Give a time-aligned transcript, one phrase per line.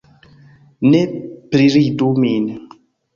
[0.93, 1.01] Ne
[1.51, 2.49] priridu min